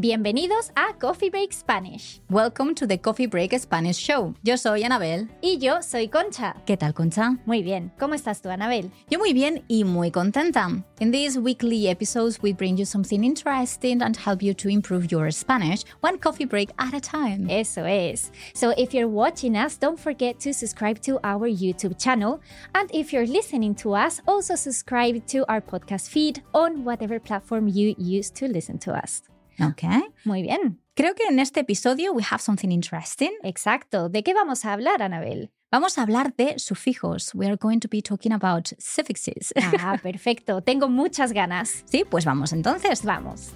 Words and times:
Bienvenidos 0.00 0.70
a 0.76 0.96
Coffee 0.96 1.28
Break 1.28 1.52
Spanish. 1.52 2.20
Welcome 2.30 2.72
to 2.76 2.86
the 2.86 3.00
Coffee 3.00 3.26
Break 3.26 3.52
Spanish 3.58 3.96
Show. 3.96 4.32
Yo 4.44 4.56
soy 4.56 4.84
Anabel. 4.84 5.28
Y 5.42 5.58
yo 5.58 5.82
soy 5.82 6.06
Concha. 6.06 6.54
¿Qué 6.66 6.76
tal, 6.76 6.94
Concha? 6.94 7.36
Muy 7.46 7.64
bien. 7.64 7.90
¿Cómo 7.98 8.14
estás 8.14 8.40
tú, 8.40 8.48
Anabel? 8.48 8.92
Yo 9.10 9.18
muy 9.18 9.32
bien 9.32 9.64
y 9.66 9.82
muy 9.82 10.12
contenta. 10.12 10.84
In 11.00 11.10
these 11.10 11.36
weekly 11.36 11.88
episodes, 11.88 12.40
we 12.40 12.52
bring 12.52 12.76
you 12.76 12.84
something 12.84 13.24
interesting 13.24 14.00
and 14.00 14.16
help 14.16 14.40
you 14.40 14.54
to 14.54 14.68
improve 14.68 15.10
your 15.10 15.32
Spanish 15.32 15.84
one 16.00 16.16
coffee 16.16 16.46
break 16.46 16.70
at 16.78 16.94
a 16.94 17.00
time. 17.00 17.50
Eso 17.50 17.82
es. 17.82 18.30
So 18.54 18.72
if 18.78 18.94
you're 18.94 19.08
watching 19.08 19.56
us, 19.56 19.76
don't 19.76 19.98
forget 19.98 20.38
to 20.44 20.52
subscribe 20.52 21.00
to 21.02 21.18
our 21.24 21.48
YouTube 21.48 21.98
channel. 22.00 22.40
And 22.72 22.88
if 22.94 23.12
you're 23.12 23.26
listening 23.26 23.74
to 23.82 23.96
us, 23.96 24.20
also 24.28 24.54
subscribe 24.54 25.26
to 25.26 25.44
our 25.48 25.60
podcast 25.60 26.08
feed 26.08 26.44
on 26.54 26.84
whatever 26.84 27.18
platform 27.18 27.66
you 27.66 27.96
use 27.98 28.30
to 28.34 28.46
listen 28.46 28.78
to 28.78 28.92
us. 28.92 29.22
Okay. 29.60 30.02
Muy 30.24 30.42
bien. 30.42 30.80
Creo 30.94 31.14
que 31.14 31.24
en 31.28 31.38
este 31.38 31.60
episodio 31.60 32.12
we 32.12 32.24
have 32.28 32.40
something 32.40 32.70
interesting. 32.70 33.30
Exacto. 33.42 34.08
¿De 34.08 34.22
qué 34.22 34.34
vamos 34.34 34.64
a 34.64 34.72
hablar, 34.72 35.02
Anabel? 35.02 35.50
Vamos 35.70 35.98
a 35.98 36.02
hablar 36.02 36.34
de 36.36 36.58
sufijos. 36.58 37.34
We 37.34 37.46
are 37.46 37.56
going 37.56 37.80
to 37.80 37.88
be 37.88 38.00
talking 38.00 38.32
about 38.32 38.68
suffixes. 38.78 39.52
Ah, 39.80 39.98
perfecto. 40.02 40.62
Tengo 40.62 40.88
muchas 40.88 41.32
ganas. 41.32 41.84
Sí, 41.86 42.04
pues 42.08 42.24
vamos 42.24 42.52
entonces. 42.52 43.04
Vamos. 43.04 43.52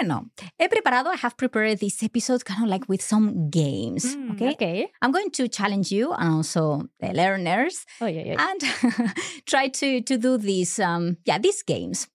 Bueno, 0.00 0.30
he 0.58 0.66
preparado, 0.68 1.10
I 1.10 1.16
have 1.16 1.36
prepared 1.36 1.78
this 1.78 2.02
episode 2.02 2.42
kind 2.44 2.62
of 2.62 2.70
like 2.70 2.88
with 2.88 3.02
some 3.02 3.50
games. 3.50 4.16
Mm, 4.16 4.32
okay? 4.32 4.50
okay. 4.52 4.88
I'm 5.02 5.12
going 5.12 5.30
to 5.32 5.46
challenge 5.46 5.92
you 5.92 6.12
and 6.14 6.36
also 6.36 6.88
the 7.00 7.12
learners 7.12 7.84
Oy, 8.00 8.06
oy, 8.06 8.30
oy. 8.32 8.36
and 8.38 9.14
try 9.46 9.68
to, 9.68 10.00
to 10.00 10.16
do 10.16 10.38
these, 10.38 10.78
um, 10.78 11.18
yeah, 11.26 11.36
these 11.38 11.62
games. 11.62 12.08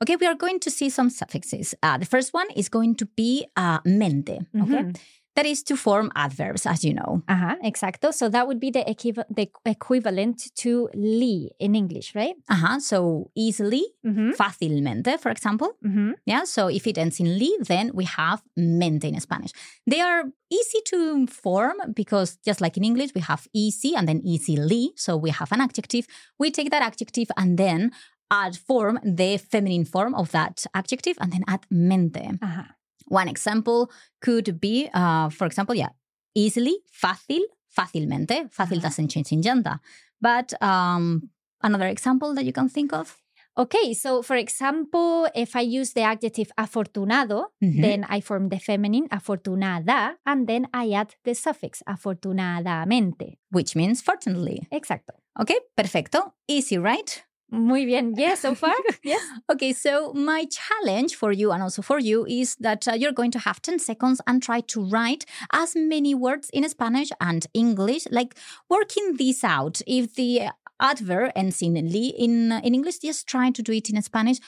Okay, 0.00 0.14
we 0.16 0.26
are 0.26 0.36
going 0.36 0.60
to 0.60 0.70
see 0.70 0.88
some 0.88 1.10
suffixes. 1.10 1.74
Uh, 1.82 1.98
the 1.98 2.06
first 2.06 2.32
one 2.32 2.46
is 2.54 2.68
going 2.68 2.94
to 2.96 3.06
be 3.06 3.44
uh, 3.56 3.80
mente. 3.84 4.38
Okay, 4.54 4.82
Mhm. 4.84 4.96
That 5.34 5.46
is 5.46 5.62
to 5.62 5.76
form 5.76 6.10
adverbs, 6.14 6.66
as 6.66 6.84
you 6.84 6.92
know. 6.94 7.22
Ajá, 7.26 7.56
exacto. 7.62 8.12
So 8.12 8.28
that 8.28 8.46
would 8.46 8.60
be 8.60 8.70
the, 8.70 8.84
equiv- 8.84 9.24
the 9.34 9.48
equivalent 9.64 10.50
to 10.56 10.88
li 10.94 11.50
in 11.58 11.74
English, 11.74 12.14
right? 12.14 12.34
Uh-huh, 12.50 12.78
so 12.80 13.30
easily, 13.34 13.82
Mm-hmm. 14.04 14.32
fácilmente, 14.32 15.18
for 15.20 15.30
example. 15.30 15.68
Mm-hmm. 15.86 16.12
Yeah, 16.26 16.44
so 16.44 16.66
if 16.68 16.86
it 16.86 16.98
ends 16.98 17.20
in 17.20 17.38
li, 17.38 17.56
then 17.66 17.90
we 17.94 18.04
have 18.04 18.42
mente 18.56 19.04
in 19.08 19.20
Spanish. 19.20 19.52
They 19.86 20.00
are 20.00 20.24
easy 20.50 20.80
to 20.86 21.26
form 21.28 21.76
because 21.94 22.36
just 22.44 22.60
like 22.60 22.76
in 22.76 22.84
English, 22.84 23.10
we 23.14 23.20
have 23.22 23.46
easy 23.54 23.94
and 23.94 24.06
then 24.08 24.20
easily. 24.24 24.92
So 24.96 25.16
we 25.16 25.30
have 25.30 25.52
an 25.52 25.60
adjective. 25.60 26.06
We 26.38 26.50
take 26.50 26.70
that 26.70 26.82
adjective 26.82 27.28
and 27.36 27.56
then 27.58 27.92
add 28.30 28.56
form, 28.56 28.98
the 29.04 29.36
feminine 29.38 29.84
form 29.84 30.14
of 30.14 30.30
that 30.32 30.66
adjective, 30.74 31.16
and 31.20 31.32
then 31.32 31.44
add 31.46 31.60
mente. 31.70 32.38
Ajá. 32.40 32.66
One 33.08 33.28
example 33.28 33.90
could 34.20 34.60
be, 34.60 34.88
uh, 34.92 35.28
for 35.30 35.46
example, 35.46 35.74
yeah, 35.74 35.90
easily, 36.34 36.76
fácil, 36.90 37.40
fácilmente. 37.68 38.48
Fácil 38.50 38.78
Ajá. 38.78 38.82
doesn't 38.82 39.08
change 39.08 39.32
in 39.32 39.42
gender. 39.42 39.78
But 40.20 40.52
um, 40.62 41.30
another 41.62 41.86
example 41.88 42.34
that 42.34 42.44
you 42.44 42.52
can 42.52 42.68
think 42.68 42.92
of? 42.92 43.16
Okay, 43.58 43.92
so 43.92 44.22
for 44.22 44.36
example, 44.36 45.28
if 45.34 45.54
I 45.54 45.60
use 45.60 45.92
the 45.92 46.00
adjective 46.02 46.50
afortunado, 46.56 47.48
Mhm. 47.62 47.82
then 47.82 48.06
I 48.08 48.20
form 48.22 48.48
the 48.48 48.58
feminine 48.58 49.08
afortunada, 49.10 50.16
and 50.24 50.46
then 50.46 50.68
I 50.72 50.92
add 50.92 51.14
the 51.24 51.34
suffix 51.34 51.82
afortunadamente. 51.86 53.36
Which 53.50 53.76
means 53.76 54.00
fortunately. 54.00 54.66
Exacto. 54.72 55.12
Okay, 55.38 55.58
perfecto. 55.76 56.32
Easy, 56.48 56.78
right? 56.78 57.22
Muy 57.54 57.84
bien. 57.84 58.14
Yes, 58.16 58.40
so 58.40 58.54
far. 58.54 58.74
yes. 59.04 59.20
Okay, 59.52 59.74
so 59.74 60.12
my 60.14 60.46
challenge 60.46 61.14
for 61.16 61.32
you 61.32 61.52
and 61.52 61.62
also 61.62 61.82
for 61.82 61.98
you 62.00 62.24
is 62.26 62.56
that 62.60 62.88
uh, 62.88 62.94
you're 62.94 63.12
going 63.12 63.30
to 63.32 63.38
have 63.38 63.60
10 63.60 63.78
seconds 63.78 64.22
and 64.26 64.42
try 64.42 64.60
to 64.68 64.82
write 64.88 65.26
as 65.52 65.76
many 65.76 66.14
words 66.14 66.48
in 66.54 66.66
Spanish 66.68 67.10
and 67.20 67.46
English, 67.52 68.06
like 68.10 68.34
working 68.70 69.16
this 69.18 69.44
out. 69.44 69.82
If 69.86 70.14
the 70.14 70.48
adverb 70.80 71.32
ends 71.36 71.60
in 71.60 71.74
li 71.74 72.14
in, 72.16 72.52
in 72.52 72.74
English, 72.74 73.00
just 73.00 73.26
try 73.28 73.50
to 73.50 73.62
do 73.62 73.72
it 73.72 73.90
in 73.90 74.00
Spanish, 74.00 74.38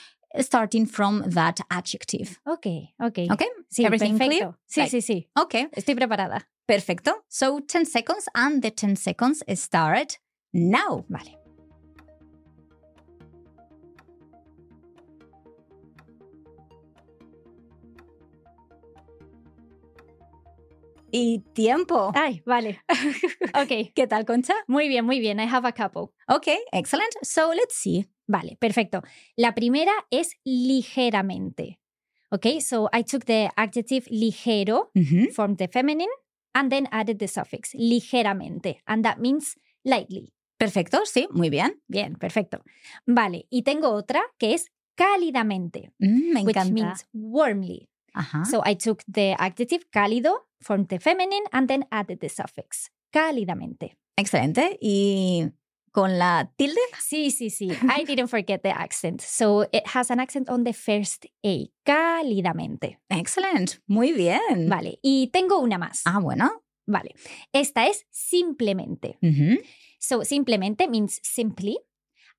starting 0.41 0.87
from 0.87 1.23
that 1.27 1.59
adjective. 1.69 2.39
Okay, 2.49 2.89
okay. 3.03 3.27
Okay, 3.31 3.47
Sí, 3.71 3.85
everything 3.85 4.17
perfecto. 4.17 4.27
clear? 4.39 4.53
Sí, 4.67 4.81
Right. 4.81 4.91
sí, 4.91 5.01
sí. 5.01 5.27
Okay, 5.39 5.67
Estoy 5.77 5.93
preparada. 5.95 6.41
perfecto. 6.67 7.11
So 7.29 7.59
10 7.59 7.85
seconds 7.85 8.27
and 8.33 8.63
the 8.63 8.71
10 8.71 8.95
seconds 8.95 9.43
start 9.53 10.17
now. 10.51 11.05
Vale. 11.07 11.44
Y 21.17 21.39
tiempo. 21.53 22.11
Ay, 22.13 22.41
vale. 22.45 22.81
ok. 23.55 23.93
¿Qué 23.95 24.05
tal, 24.07 24.25
Concha? 24.25 24.53
Muy 24.67 24.89
bien, 24.89 25.05
muy 25.05 25.21
bien. 25.21 25.39
I 25.39 25.45
have 25.47 25.65
a 25.65 25.71
couple. 25.71 26.13
Okay, 26.27 26.57
excellent. 26.73 27.13
So 27.21 27.53
let's 27.53 27.73
see. 27.75 28.05
Vale, 28.27 28.57
perfecto. 28.59 29.01
La 29.37 29.53
primera 29.55 29.93
es 30.11 30.35
ligeramente. 30.43 31.79
Okay, 32.31 32.59
so 32.59 32.89
I 32.91 33.03
took 33.03 33.23
the 33.25 33.49
adjective 33.55 34.07
ligero 34.11 34.89
from 35.33 35.55
the 35.55 35.69
feminine 35.69 36.09
and 36.53 36.69
then 36.69 36.87
added 36.91 37.19
the 37.19 37.27
suffix 37.29 37.73
ligeramente, 37.75 38.81
and 38.85 39.05
that 39.05 39.19
means 39.19 39.55
lightly. 39.85 40.33
Perfecto, 40.57 41.05
sí, 41.05 41.27
muy 41.31 41.49
bien. 41.49 41.81
Bien, 41.87 42.15
perfecto. 42.15 42.61
Vale, 43.05 43.45
y 43.49 43.61
tengo 43.61 43.89
otra 43.91 44.21
que 44.37 44.53
es 44.53 44.69
cálidamente, 44.95 45.91
Mm, 45.99 46.33
me 46.33 46.43
which 46.43 46.57
encanta. 46.57 46.73
means 46.73 47.07
warmly. 47.13 47.87
So 48.45 48.61
I 48.65 48.75
took 48.75 49.03
the 49.07 49.35
adjective 49.39 49.85
cálido 49.91 50.47
from 50.61 50.85
the 50.85 50.99
feminine 50.99 51.43
and 51.51 51.67
then 51.67 51.85
added 51.91 52.19
the 52.19 52.29
suffix 52.29 52.91
cálidamente. 53.11 53.97
Excelente. 54.17 54.77
¿Y 54.81 55.51
con 55.91 56.17
la 56.17 56.51
tilde? 56.57 56.79
Sí, 56.99 57.31
sí, 57.31 57.49
sí. 57.49 57.71
I 57.71 58.03
didn't 58.07 58.27
forget 58.27 58.61
the 58.63 58.69
accent. 58.69 59.21
So 59.21 59.63
it 59.71 59.87
has 59.93 60.11
an 60.11 60.19
accent 60.19 60.49
on 60.49 60.63
the 60.63 60.73
first 60.73 61.25
A. 61.45 61.67
Cálidamente. 61.85 62.99
Excellent. 63.09 63.79
Muy 63.87 64.11
bien. 64.13 64.67
Vale. 64.69 64.99
Y 65.01 65.27
tengo 65.31 65.59
una 65.59 65.77
más. 65.77 66.01
Ah, 66.05 66.19
bueno. 66.19 66.63
Vale. 66.87 67.15
Esta 67.51 67.87
es 67.87 68.05
simplemente. 68.11 69.17
So 69.99 70.23
simplemente 70.23 70.87
means 70.87 71.19
simply. 71.23 71.77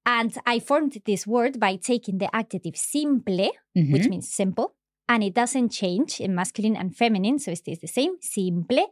And 0.05 0.33
I 0.47 0.61
formed 0.61 1.03
this 1.05 1.27
word 1.27 1.59
by 1.59 1.77
taking 1.79 2.19
the 2.19 2.29
adjective 2.33 2.77
simple, 2.77 3.51
which 3.75 4.09
means 4.09 4.29
simple, 4.29 4.77
and 5.09 5.23
it 5.23 5.35
doesn't 5.35 5.71
change 5.71 6.21
in 6.21 6.35
masculine 6.35 6.77
and 6.77 6.97
feminine, 6.97 7.39
so 7.39 7.53
it 7.53 7.59
stays 7.59 7.81
the 7.81 7.89
same, 7.89 8.17
simple. 8.21 8.87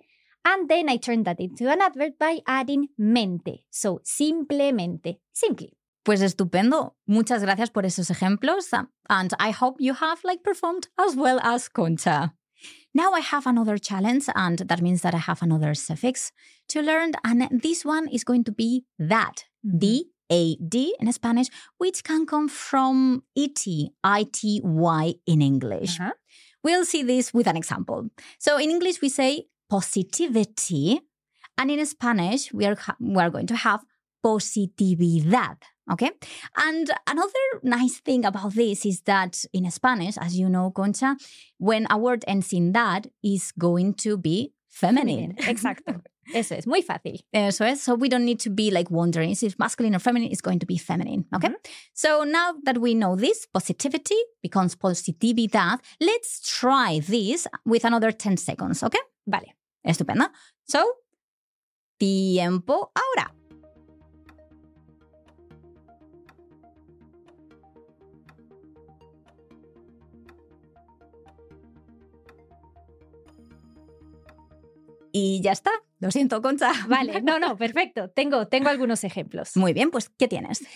And 0.45 0.69
then 0.69 0.89
I 0.89 0.99
turn 0.99 1.23
that 1.25 1.41
into 1.41 1.71
an 1.71 1.81
adverb 1.81 2.15
by 2.19 2.41
adding 2.47 2.89
mente. 2.99 3.65
So 3.71 4.01
simplemente, 4.05 5.21
simply. 5.33 5.73
Pues 6.05 6.21
estupendo. 6.21 6.97
Muchas 7.09 7.43
gracias 7.43 7.71
por 7.71 7.85
esos 7.85 8.11
ejemplos. 8.11 8.73
Um, 8.75 8.89
and 9.09 9.33
I 9.41 9.51
hope 9.51 9.77
you 9.81 9.95
have 9.95 10.21
like 10.23 10.43
performed 10.43 10.89
as 10.99 11.17
well 11.17 11.41
as 11.43 11.69
Concha. 11.69 12.35
Now 12.95 13.13
I 13.13 13.21
have 13.21 13.47
another 13.47 13.79
challenge, 13.79 14.27
and 14.35 14.59
that 14.59 14.83
means 14.83 15.03
that 15.03 15.15
I 15.15 15.19
have 15.19 15.43
another 15.43 15.75
suffix 15.75 16.31
to 16.69 16.83
learn. 16.83 17.13
And 17.25 17.49
this 17.63 17.85
one 17.85 18.09
is 18.09 18.23
going 18.23 18.45
to 18.45 18.53
be 18.53 18.85
that. 18.99 19.45
Mm-hmm. 19.67 19.79
D 19.79 20.11
A 20.31 20.57
D 20.57 20.95
in 21.01 21.13
Spanish, 21.13 21.49
which 21.79 22.03
can 22.05 22.27
come 22.27 22.49
from 22.49 23.23
it, 23.35 23.65
I 24.03 24.27
T 24.33 24.61
Y 24.65 25.15
in 25.27 25.43
English. 25.43 25.99
Ajá. 25.99 26.13
We'll 26.63 26.87
see 26.87 27.03
this 27.03 27.35
with 27.35 27.47
an 27.47 27.57
example. 27.57 28.09
So 28.39 28.57
in 28.57 28.71
English, 28.71 29.03
we 29.03 29.11
say 29.11 29.47
positivity, 29.69 31.01
and 31.59 31.71
in 31.71 31.85
Spanish, 31.85 32.53
we 32.53 32.65
are, 32.65 32.75
ha- 32.75 32.97
we 32.99 33.23
are 33.23 33.31
going 33.31 33.47
to 33.49 33.57
have 33.57 33.85
positividad. 34.25 35.57
Okay. 35.93 36.11
And 36.57 36.91
another 37.07 37.45
nice 37.63 38.01
thing 38.01 38.25
about 38.25 38.55
this 38.55 38.87
is 38.87 39.03
that 39.03 39.45
in 39.53 39.71
Spanish, 39.71 40.17
as 40.17 40.39
you 40.39 40.49
know, 40.49 40.71
Concha, 40.71 41.17
when 41.59 41.87
a 41.91 41.99
word 41.99 42.25
ends 42.27 42.53
in 42.55 42.73
dad, 42.73 43.11
is 43.23 43.53
going 43.53 43.93
to 43.95 44.17
be 44.17 44.55
feminine. 44.71 45.35
Exacto. 45.41 46.01
Eso 46.33 46.55
es 46.55 46.67
muy 46.67 46.83
fácil. 46.83 47.25
Eso 47.33 47.65
es. 47.65 47.83
So 47.83 47.95
we 47.95 48.09
don't 48.09 48.25
need 48.25 48.41
to 48.41 48.51
be 48.51 48.71
like 48.71 48.91
wondering 48.91 49.31
is 49.31 49.43
it 49.43 49.59
masculine 49.59 49.95
or 49.95 50.01
feminine? 50.01 50.31
It's 50.31 50.41
going 50.41 50.59
to 50.61 50.67
be 50.67 50.79
feminine. 50.79 51.27
Okay. 51.35 51.51
So 51.93 52.25
now 52.25 52.55
that 52.65 52.79
we 52.79 52.95
know 52.95 53.17
this, 53.17 53.47
positivity 53.47 54.17
becomes 54.43 54.77
positividad. 54.77 55.81
Let's 56.01 56.41
try 56.41 57.01
this 57.01 57.47
with 57.65 57.85
another 57.85 58.13
10 58.13 58.37
seconds. 58.37 58.83
Okay. 58.83 59.01
Vale. 59.27 59.55
Estupendo. 59.85 60.31
So, 60.65 60.85
tiempo 61.99 62.93
ahora. 62.95 63.35
Y 75.17 75.41
ya 75.43 75.53
está. 75.53 75.71
Lo 76.01 76.11
siento, 76.11 76.43
Concha. 76.43 76.73
Vale, 76.89 77.23
no, 77.23 77.39
no, 77.39 77.57
perfecto. 77.57 78.11
Tengo, 78.11 78.49
tengo 78.49 78.69
algunos 78.69 79.05
ejemplos. 79.05 79.57
Muy 79.57 79.73
bien, 79.73 79.93
pues, 79.93 80.09
¿qué 80.09 80.27
tienes? 80.27 80.67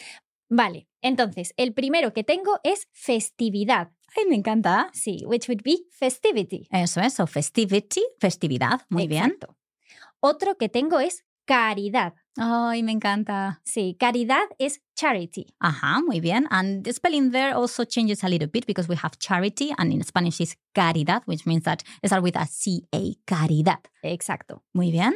Vale, 0.48 0.86
entonces, 1.02 1.52
el 1.56 1.74
primero 1.74 2.12
que 2.12 2.22
tengo 2.22 2.60
es 2.62 2.88
festividad. 2.92 3.90
Ay, 4.16 4.26
me 4.28 4.36
encanta. 4.36 4.90
Sí, 4.92 5.24
which 5.26 5.48
would 5.48 5.62
be 5.64 5.78
festivity. 5.90 6.68
Eso 6.70 7.00
es, 7.00 7.14
so 7.14 7.26
festivity, 7.26 8.00
festividad. 8.20 8.82
Muy 8.90 9.08
bien. 9.08 9.36
Otro 10.20 10.56
que 10.56 10.68
tengo 10.68 11.00
es 11.00 11.24
caridad. 11.44 12.14
Ay, 12.36 12.84
me 12.84 12.92
encanta. 12.92 13.60
Sí, 13.64 13.96
caridad 13.98 14.44
es 14.58 14.82
charity. 14.98 15.46
Ajá, 15.60 16.00
muy 16.04 16.20
bien. 16.20 16.46
And 16.50 16.82
the 16.84 16.92
spelling 16.92 17.30
there 17.30 17.54
also 17.54 17.84
changes 17.84 18.24
a 18.24 18.28
little 18.28 18.48
bit 18.48 18.66
because 18.66 18.88
we 18.88 18.96
have 18.96 19.18
charity 19.18 19.72
and 19.78 19.92
in 19.92 20.02
Spanish 20.02 20.40
is 20.40 20.56
caridad, 20.74 21.22
which 21.26 21.46
means 21.46 21.64
that 21.64 21.82
it 22.02 22.08
starts 22.08 22.22
with 22.24 22.36
a 22.36 22.46
C-A, 22.46 23.14
caridad. 23.26 23.78
Exacto. 24.02 24.62
Muy 24.74 24.90
bien. 24.90 25.14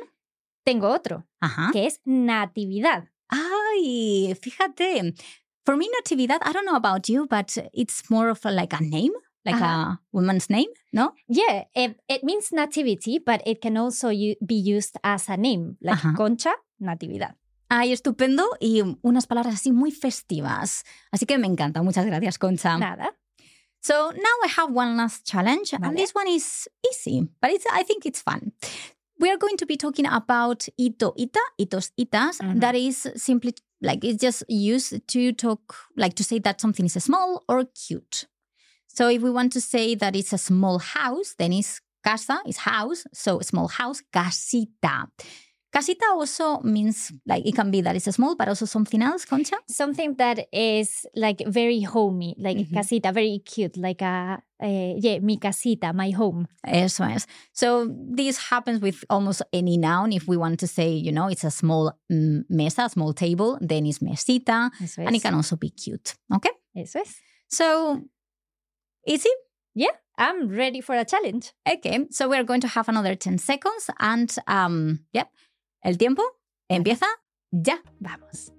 Tengo 0.64 0.88
otro, 0.88 1.24
Ajá. 1.42 1.72
que 1.72 1.86
es 1.86 1.98
natividad. 2.06 3.08
Ay, 3.28 4.34
fíjate. 4.40 5.14
For 5.64 5.76
me, 5.76 5.88
natividad, 6.00 6.38
I 6.42 6.52
don't 6.52 6.64
know 6.64 6.76
about 6.76 7.08
you, 7.08 7.26
but 7.28 7.56
it's 7.72 8.08
more 8.10 8.28
of 8.30 8.44
a, 8.46 8.50
like 8.52 8.72
a 8.72 8.80
name, 8.80 9.12
like 9.44 9.56
Ajá. 9.56 9.64
a 9.94 10.00
woman's 10.12 10.48
name, 10.50 10.68
no? 10.92 11.14
Yeah, 11.28 11.64
it, 11.74 11.96
it 12.08 12.22
means 12.24 12.52
nativity, 12.52 13.18
but 13.18 13.42
it 13.46 13.60
can 13.60 13.76
also 13.76 14.08
u- 14.10 14.36
be 14.44 14.54
used 14.54 14.96
as 15.02 15.28
a 15.28 15.36
name, 15.36 15.76
like 15.80 15.98
Ajá. 15.98 16.16
concha, 16.16 16.52
natividad. 16.80 17.34
Ay, 17.74 17.92
estupendo 17.92 18.44
y 18.60 18.82
unas 19.00 19.26
palabras 19.26 19.54
así 19.54 19.72
muy 19.72 19.92
festivas. 19.92 20.84
Así 21.10 21.24
que 21.24 21.38
me 21.38 21.46
encanta. 21.46 21.82
Muchas 21.82 22.04
gracias, 22.04 22.36
Concha. 22.36 22.76
Nada. 22.76 23.16
So 23.80 24.12
now 24.12 24.36
I 24.44 24.48
have 24.58 24.70
one 24.70 24.94
last 24.98 25.24
challenge, 25.24 25.70
Vale. 25.72 25.88
and 25.88 25.96
this 25.96 26.14
one 26.14 26.28
is 26.28 26.68
easy, 26.92 27.26
but 27.40 27.50
it's 27.50 27.64
I 27.72 27.82
think 27.82 28.04
it's 28.04 28.20
fun. 28.20 28.52
We 29.18 29.30
are 29.30 29.38
going 29.38 29.56
to 29.56 29.64
be 29.64 29.78
talking 29.78 30.06
about 30.06 30.68
ito 30.76 31.14
ita, 31.16 31.40
itos 31.58 31.92
itas. 31.98 32.40
Mhm. 32.42 32.60
That 32.60 32.74
is 32.74 33.08
simply 33.16 33.54
like 33.80 34.04
it's 34.04 34.20
just 34.20 34.44
used 34.50 35.00
to 35.08 35.32
talk, 35.32 35.74
like 35.96 36.14
to 36.16 36.22
say 36.24 36.40
that 36.40 36.60
something 36.60 36.84
is 36.84 37.02
small 37.02 37.42
or 37.48 37.64
cute. 37.64 38.26
So 38.86 39.08
if 39.08 39.22
we 39.22 39.30
want 39.30 39.50
to 39.54 39.60
say 39.62 39.94
that 39.94 40.14
it's 40.14 40.34
a 40.34 40.38
small 40.38 40.78
house, 40.78 41.34
then 41.38 41.54
it's 41.54 41.80
casa, 42.04 42.38
is 42.46 42.58
house. 42.58 43.06
So 43.14 43.40
a 43.40 43.44
small 43.44 43.68
house, 43.68 44.02
casita. 44.12 45.08
Casita 45.72 46.04
also 46.12 46.60
means 46.60 47.10
like 47.26 47.46
it 47.46 47.54
can 47.54 47.70
be 47.70 47.80
that 47.80 47.96
it's 47.96 48.04
small, 48.14 48.36
but 48.36 48.46
also 48.46 48.66
something 48.66 49.00
else, 49.00 49.24
Concha. 49.24 49.56
Something 49.68 50.14
that 50.16 50.46
is 50.52 51.06
like 51.16 51.42
very 51.46 51.80
homey, 51.80 52.34
like 52.38 52.58
Mhm. 52.58 52.74
casita, 52.74 53.10
very 53.10 53.38
cute, 53.38 53.78
like 53.78 54.02
a, 54.02 54.42
eh, 54.60 54.94
yeah, 54.98 55.18
mi 55.20 55.38
casita, 55.38 55.92
my 55.94 56.10
home. 56.10 56.46
Eso 56.62 57.04
es. 57.04 57.26
So 57.54 57.88
this 57.88 58.36
happens 58.50 58.82
with 58.82 59.02
almost 59.08 59.40
any 59.52 59.78
noun. 59.78 60.12
If 60.12 60.28
we 60.28 60.36
want 60.36 60.60
to 60.60 60.66
say, 60.66 60.92
you 60.92 61.10
know, 61.10 61.28
it's 61.28 61.44
a 61.44 61.50
small 61.50 61.92
mm, 62.10 62.44
mesa, 62.50 62.88
small 62.90 63.14
table, 63.14 63.58
then 63.62 63.86
it's 63.86 64.00
mesita. 64.00 64.70
Eso 64.82 65.02
And 65.02 65.16
it 65.16 65.22
can 65.22 65.34
also 65.34 65.56
be 65.56 65.70
cute. 65.70 66.14
Okay. 66.34 66.50
Eso 66.76 67.00
es. 67.00 67.16
So 67.48 68.02
easy. 69.06 69.30
Yeah, 69.74 69.92
I'm 70.18 70.48
ready 70.48 70.82
for 70.82 70.94
a 70.94 71.04
challenge. 71.04 71.52
Okay. 71.66 72.06
So 72.10 72.28
we're 72.28 72.44
going 72.44 72.60
to 72.60 72.68
have 72.68 72.88
another 72.90 73.14
10 73.14 73.38
seconds. 73.38 73.88
And 73.98 74.34
um, 74.46 75.00
yep. 75.14 75.28
El 75.82 75.98
tiempo 75.98 76.22
empieza 76.68 77.06
ya. 77.50 77.82
Vamos. 77.98 78.52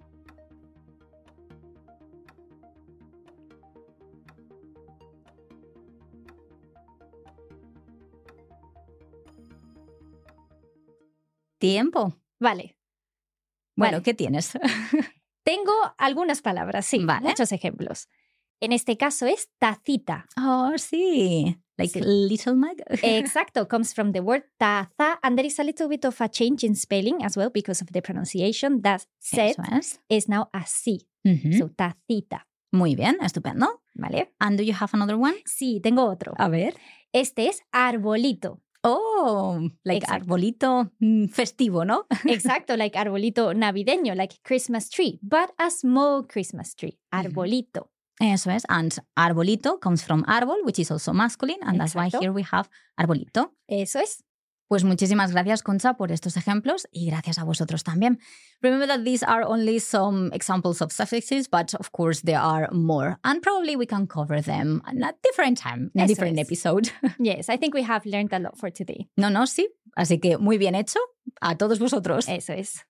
Tiempo. 11.58 12.14
Vale. 12.40 12.78
Bueno, 13.76 13.94
Vale. 13.94 14.04
¿qué 14.04 14.14
tienes? 14.14 14.52
Tengo 15.44 15.74
algunas 15.98 16.42
palabras, 16.42 16.86
sí, 16.86 17.00
Vale. 17.04 17.30
muchos 17.30 17.52
ejemplos. 17.52 18.10
En 18.60 18.72
este 18.72 18.98
caso 18.98 19.26
es 19.26 19.50
tacita. 19.58 20.28
oh, 20.38 20.74
sí. 20.78 21.58
Like 21.78 21.92
Sí. 21.92 22.02
little 22.04 22.56
mug. 22.56 22.82
Exacto, 23.04 23.68
comes 23.68 23.94
from 23.94 24.12
the 24.12 24.20
word 24.22 24.44
taza, 24.60 25.18
and 25.24 25.36
there 25.38 25.46
is 25.48 25.60
a 25.60 25.64
little 25.64 25.88
bit 25.88 26.06
of 26.06 26.20
a 26.22 26.30
change 26.30 26.64
in 26.64 26.76
spelling 26.76 27.24
as 27.24 27.36
well 27.36 27.50
because 27.52 27.82
of 27.82 27.90
the 27.92 28.02
pronunciation. 28.02 28.82
That 28.82 29.06
es. 29.72 30.00
is 30.10 30.30
now 30.30 30.50
así, 30.54 31.08
Ujú. 31.26 31.58
so 31.58 31.70
tacita, 31.70 32.46
Muy 32.72 32.96
bien, 32.96 33.18
estupendo. 33.22 33.82
¿vale? 33.96 34.34
And 34.40 34.58
do 34.58 34.64
you 34.64 34.74
have 34.74 34.92
another 34.94 35.16
one? 35.16 35.36
Sí, 35.46 35.80
tengo 35.82 36.06
otro. 36.06 36.34
A 36.38 36.48
ver. 36.50 36.76
Este 37.12 37.48
es 37.48 37.62
arbolito. 37.72 38.60
Oh, 38.86 39.60
like 39.86 40.04
Exacto. 40.04 40.14
arbolito 40.26 40.92
mm, 41.00 41.28
festivo, 41.30 41.86
¿no? 41.86 42.06
Exacto, 42.26 42.76
like 42.76 42.98
arbolito 43.00 43.54
navideño, 43.54 44.14
like 44.14 44.36
Christmas 44.44 44.90
tree, 44.90 45.20
but 45.22 45.52
a 45.58 45.70
small 45.72 46.28
Christmas 46.28 46.76
tree. 46.76 47.00
Arbolito. 47.12 47.92
Eso 48.20 48.52
es. 48.52 48.64
And 48.70 48.94
arbolito 49.18 49.80
comes 49.80 50.04
from 50.04 50.24
árbol, 50.26 50.64
which 50.64 50.80
is 50.80 50.92
also 50.92 51.14
masculine, 51.14 51.60
and 51.64 51.80
that's 51.80 51.96
why 51.96 52.10
here 52.10 52.32
we 52.32 52.44
have 52.52 52.70
arbolito. 53.00 53.52
Eso 53.68 54.00
es. 54.00 54.24
Pues 54.70 54.84
muchísimas 54.86 55.32
gracias, 55.32 55.62
Concha, 55.62 55.94
por 55.96 56.12
estos 56.12 56.36
ejemplos 56.36 56.88
y 56.92 57.06
gracias 57.08 57.38
a 57.38 57.44
vosotros 57.44 57.84
también. 57.84 58.18
Remember 58.62 58.88
that 58.88 59.04
these 59.04 59.22
are 59.22 59.44
only 59.46 59.78
some 59.80 60.32
examples 60.34 60.82
of 60.82 60.92
suffixes, 60.92 61.48
but 61.48 61.76
of 61.76 61.92
course 61.92 62.22
there 62.24 62.40
are 62.40 62.70
more, 62.72 63.18
and 63.24 63.42
probably 63.44 63.76
we 63.76 63.86
can 63.86 64.08
cover 64.08 64.42
them 64.42 64.82
at 64.88 64.96
a 64.96 65.16
different 65.22 65.60
time, 65.60 65.92
in 65.94 66.02
a 66.02 66.08
different 66.08 66.40
es. 66.40 66.48
episode. 66.48 66.90
Yes, 67.20 67.50
I 67.50 67.58
think 67.58 67.76
we 67.76 67.84
have 67.84 68.04
learned 68.06 68.34
a 68.34 68.40
lot 68.40 68.58
for 68.58 68.72
today. 68.72 69.10
no, 69.18 69.30
no, 69.30 69.42
sí. 69.46 69.68
Así 69.96 70.20
que 70.20 70.38
muy 70.40 70.58
bien 70.58 70.74
hecho 70.74 71.00
a 71.42 71.56
todos 71.56 71.78
vosotros. 71.78 72.28
Eso 72.28 72.54
es. 72.54 72.84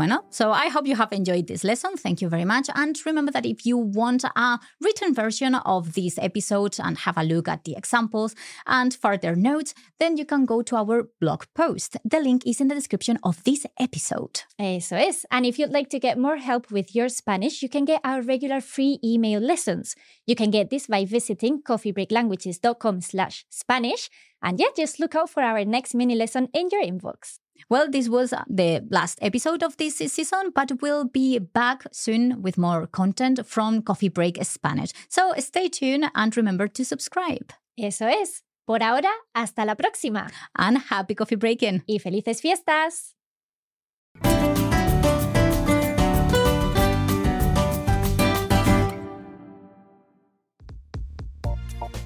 Bueno, 0.00 0.24
so 0.30 0.50
I 0.50 0.70
hope 0.70 0.86
you 0.86 0.96
have 0.96 1.12
enjoyed 1.12 1.46
this 1.46 1.62
lesson. 1.62 1.94
Thank 1.98 2.22
you 2.22 2.30
very 2.30 2.46
much. 2.46 2.70
And 2.74 2.98
remember 3.04 3.30
that 3.32 3.44
if 3.44 3.66
you 3.66 3.76
want 3.76 4.24
a 4.24 4.58
written 4.80 5.12
version 5.12 5.54
of 5.54 5.92
this 5.92 6.16
episode 6.16 6.80
and 6.80 6.96
have 6.96 7.18
a 7.18 7.22
look 7.22 7.48
at 7.48 7.64
the 7.64 7.74
examples 7.76 8.34
and 8.66 8.94
further 8.94 9.36
notes, 9.36 9.74
then 9.98 10.16
you 10.16 10.24
can 10.24 10.46
go 10.46 10.62
to 10.62 10.76
our 10.76 11.10
blog 11.20 11.44
post. 11.54 11.98
The 12.02 12.18
link 12.18 12.46
is 12.46 12.62
in 12.62 12.68
the 12.68 12.74
description 12.74 13.18
of 13.22 13.44
this 13.44 13.66
episode. 13.78 14.44
Eso 14.58 14.96
es. 14.96 15.26
And 15.30 15.44
if 15.44 15.58
you'd 15.58 15.70
like 15.70 15.90
to 15.90 15.98
get 15.98 16.16
more 16.16 16.38
help 16.38 16.70
with 16.70 16.94
your 16.94 17.10
Spanish, 17.10 17.60
you 17.60 17.68
can 17.68 17.84
get 17.84 18.00
our 18.02 18.22
regular 18.22 18.62
free 18.62 19.00
email 19.04 19.38
lessons. 19.38 19.96
You 20.24 20.34
can 20.34 20.50
get 20.50 20.70
this 20.70 20.86
by 20.86 21.04
visiting 21.04 21.60
coffeebreaklanguages.com 21.60 23.02
slash 23.02 23.44
Spanish. 23.50 24.08
And 24.42 24.58
yeah, 24.58 24.68
just 24.74 24.98
look 24.98 25.14
out 25.14 25.28
for 25.28 25.42
our 25.42 25.62
next 25.66 25.94
mini 25.94 26.14
lesson 26.14 26.48
in 26.54 26.70
your 26.72 26.82
inbox. 26.82 27.39
Well, 27.68 27.90
this 27.90 28.08
was 28.08 28.32
the 28.48 28.86
last 28.90 29.18
episode 29.22 29.62
of 29.62 29.76
this 29.76 29.96
season, 29.96 30.50
but 30.54 30.80
we'll 30.80 31.04
be 31.04 31.38
back 31.38 31.84
soon 31.92 32.42
with 32.42 32.58
more 32.58 32.86
content 32.86 33.46
from 33.46 33.82
Coffee 33.82 34.08
Break 34.08 34.42
Spanish. 34.44 34.92
So 35.08 35.34
stay 35.38 35.68
tuned 35.68 36.10
and 36.14 36.36
remember 36.36 36.68
to 36.68 36.84
subscribe. 36.84 37.52
Eso 37.78 38.06
es. 38.06 38.42
Por 38.66 38.82
ahora, 38.82 39.10
hasta 39.34 39.64
la 39.64 39.74
próxima. 39.74 40.30
And 40.56 40.78
happy 40.78 41.14
coffee 41.14 41.36
breaking. 41.36 41.82
Y 41.88 41.98
felices 41.98 42.40
fiestas. 42.40 43.14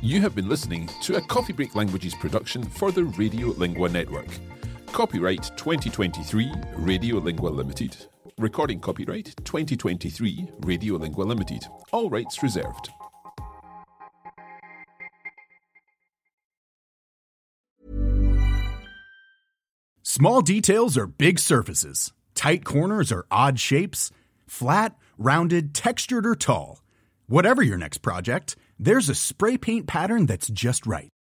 You 0.04 0.20
have 0.20 0.34
been 0.34 0.50
listening 0.50 0.88
to 1.02 1.16
a 1.16 1.20
Coffee 1.22 1.54
Break 1.54 1.74
Languages 1.74 2.14
production 2.14 2.62
for 2.62 2.92
the 2.92 3.04
Radio 3.04 3.48
Lingua 3.48 3.88
Network. 3.88 4.28
Copyright 4.94 5.50
2023 5.56 6.52
Radio 6.76 7.16
Lingua 7.16 7.48
Limited. 7.48 7.96
Recording 8.38 8.78
copyright 8.78 9.34
2023 9.42 10.48
Radio 10.60 10.94
Lingua 10.94 11.24
Limited. 11.24 11.66
All 11.90 12.08
rights 12.08 12.44
reserved. 12.44 12.90
Small 20.04 20.42
details 20.42 20.96
are 20.96 21.08
big 21.08 21.40
surfaces. 21.40 22.12
Tight 22.36 22.64
corners 22.64 23.10
are 23.10 23.26
odd 23.32 23.58
shapes. 23.58 24.12
Flat, 24.46 24.96
rounded, 25.18 25.74
textured, 25.74 26.24
or 26.24 26.36
tall. 26.36 26.84
Whatever 27.26 27.62
your 27.62 27.78
next 27.78 27.98
project, 27.98 28.54
there's 28.78 29.08
a 29.08 29.16
spray 29.16 29.58
paint 29.58 29.88
pattern 29.88 30.26
that's 30.26 30.46
just 30.46 30.86
right. 30.86 31.10